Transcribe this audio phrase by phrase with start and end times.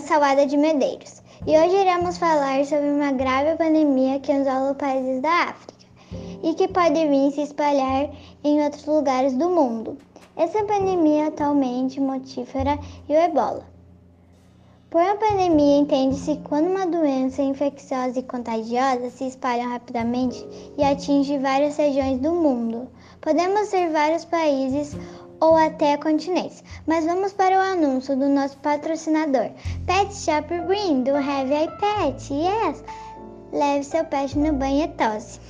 [0.00, 5.44] Salada de Medeiros e hoje iremos falar sobre uma grave pandemia que assola países da
[5.44, 5.86] África
[6.42, 8.10] e que pode vir se espalhar
[8.42, 9.96] em outros lugares do mundo.
[10.36, 12.76] Essa pandemia é atualmente mortífera
[13.08, 13.64] e o ebola.
[14.90, 20.44] Por uma pandemia, entende-se quando uma doença infecciosa e contagiosa se espalha rapidamente
[20.76, 22.88] e atinge várias regiões do mundo.
[23.20, 24.96] Podemos ser vários países
[25.40, 26.62] ou até continentes.
[26.86, 29.50] Mas vamos para o anúncio do nosso patrocinador,
[29.86, 32.32] Pet Shop Green, do Heavy Pet.
[32.32, 32.84] Yes!
[33.52, 35.40] Leve seu pet no banho e tosse.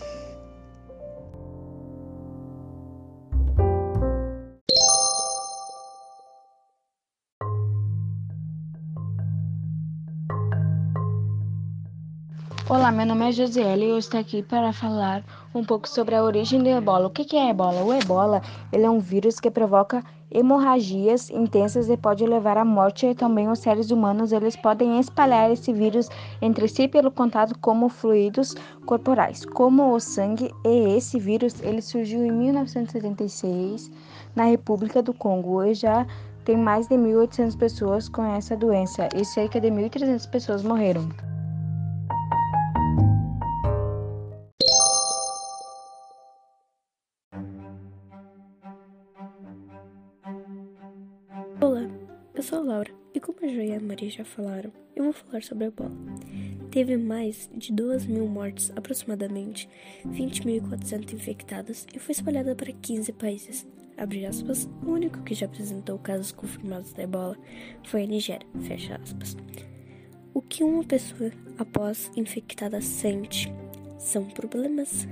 [12.70, 15.24] Olá, meu nome é Josiele e eu estou aqui para falar
[15.54, 17.06] um pouco sobre a origem do ebola.
[17.06, 17.82] O que é ebola?
[17.82, 23.06] O ebola ele é um vírus que provoca hemorragias intensas e pode levar à morte
[23.06, 26.10] e também os seres humanos eles podem espalhar esse vírus
[26.42, 30.52] entre si pelo contato com fluidos corporais, como o sangue.
[30.62, 33.90] E esse vírus ele surgiu em 1976
[34.36, 36.06] na República do Congo e já
[36.44, 41.08] tem mais de 1.800 pessoas com essa doença e cerca de 1.300 pessoas morreram.
[52.38, 55.12] Eu sou a Laura e como a Joia e a Maria já falaram, eu vou
[55.12, 55.90] falar sobre a ebola.
[56.70, 59.68] Teve mais de 2 mil mortes, aproximadamente
[60.06, 63.66] 20.400 infectados e foi espalhada para 15 países.
[63.96, 67.36] Abre aspas, o único que já apresentou casos confirmados da ebola
[67.82, 69.36] foi a Nigéria, fecha aspas.
[70.32, 73.52] O que uma pessoa após infectada sente
[73.98, 75.08] são problemas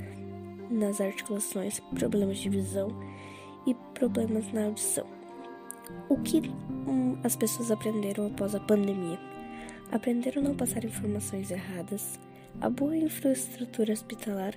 [0.71, 2.89] nas articulações, problemas de visão
[3.67, 5.17] e problemas na audição.
[6.09, 6.41] O que
[6.87, 9.19] hum, as pessoas aprenderam após a pandemia?
[9.93, 12.19] Aprenderam a não passar informações erradas,
[12.61, 14.55] a boa infraestrutura hospitalar,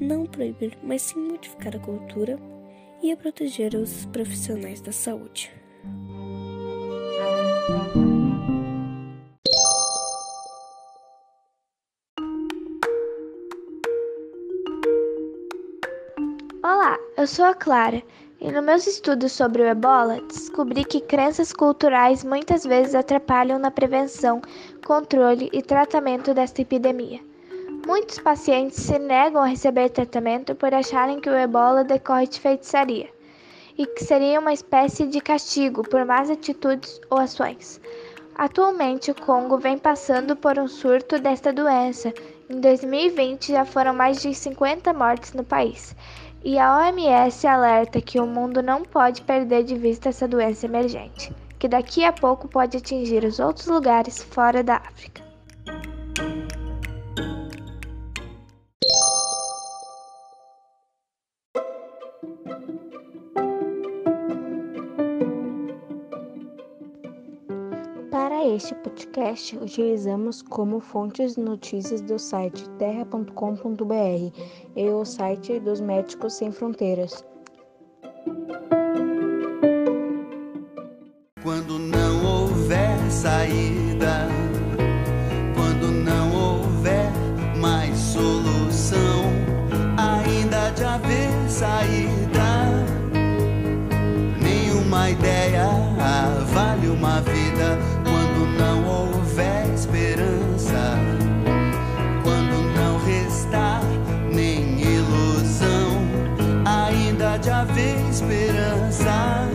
[0.00, 2.38] não proibir, mas sim modificar a cultura
[3.02, 5.50] e a proteger os profissionais da saúde.
[16.62, 18.02] Olá, eu sou a Clara
[18.40, 23.70] e nos meus estudos sobre o ebola descobri que crenças culturais muitas vezes atrapalham na
[23.70, 24.42] prevenção,
[24.84, 27.20] controle e tratamento desta epidemia.
[27.86, 33.08] Muitos pacientes se negam a receber tratamento por acharem que o ebola decorre de feitiçaria
[33.78, 37.80] e que seria uma espécie de castigo por más atitudes ou ações.
[38.34, 42.12] Atualmente, o Congo vem passando por um surto desta doença.
[42.50, 45.96] Em 2020, já foram mais de 50 mortes no país.
[46.48, 51.34] E a OMS alerta que o mundo não pode perder de vista essa doença emergente,
[51.58, 55.26] que daqui a pouco pode atingir os outros lugares fora da África.
[68.36, 73.94] Para este podcast, utilizamos como fontes notícias do site terra.com.br
[74.76, 77.24] e o site dos Médicos Sem Fronteiras.
[81.42, 84.28] Quando não houver saída,
[85.54, 87.10] quando não houver
[87.58, 89.24] mais solução,
[89.96, 92.84] ainda de haver saída,
[94.38, 95.70] nenhuma ideia
[96.52, 98.05] vale uma vida
[98.56, 100.98] não houver esperança,
[102.22, 103.82] quando não restar
[104.32, 106.02] nem ilusão,
[106.64, 109.48] ainda de haver esperança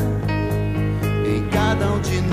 [1.26, 2.31] em cada um de nós.